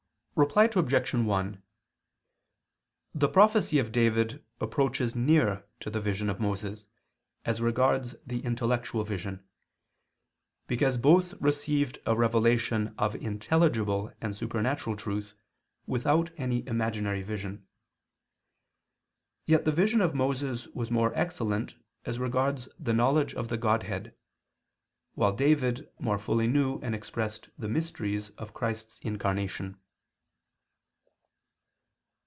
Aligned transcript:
Reply 0.33 0.63
Obj. 0.73 1.13
1: 1.13 1.63
The 3.13 3.27
prophecy 3.29 3.77
of 3.79 3.91
David 3.91 4.43
approaches 4.61 5.13
near 5.13 5.67
to 5.81 5.91
the 5.91 5.99
vision 6.01 6.29
of 6.31 6.39
Moses, 6.39 6.87
as 7.45 7.61
regards 7.61 8.15
the 8.25 8.39
intellectual 8.39 9.03
vision, 9.03 9.45
because 10.67 10.97
both 10.97 11.33
received 11.39 11.99
a 12.07 12.15
revelation 12.15 12.95
of 12.97 13.13
intelligible 13.15 14.11
and 14.19 14.35
supernatural 14.35 14.95
truth, 14.95 15.35
without 15.85 16.31
any 16.37 16.65
imaginary 16.65 17.21
vision. 17.21 17.67
Yet 19.45 19.65
the 19.65 19.71
vision 19.73 19.99
of 20.01 20.15
Moses 20.15 20.65
was 20.69 20.89
more 20.89 21.13
excellent 21.13 21.75
as 22.05 22.17
regards 22.19 22.67
the 22.79 22.93
knowledge 22.93 23.35
of 23.35 23.49
the 23.49 23.57
Godhead; 23.57 24.15
while 25.13 25.33
David 25.35 25.91
more 25.99 26.17
fully 26.17 26.47
knew 26.47 26.79
and 26.79 26.95
expressed 26.95 27.49
the 27.59 27.69
mysteries 27.69 28.29
of 28.39 28.55
Christ's 28.55 28.97
incarnation. 28.99 29.77